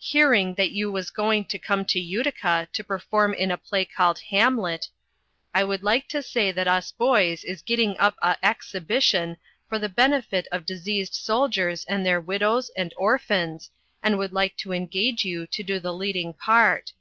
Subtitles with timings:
[0.00, 4.18] "Heering that you was going to come to Uttica to perform in a play called
[4.30, 4.88] Hamlit
[5.52, 9.36] I would like to say that us boys is gitting up a Exibition
[9.68, 14.70] for the benefit of diseased soldiers and their widows and orfans and would like to
[14.70, 16.92] engage you to do the leading part.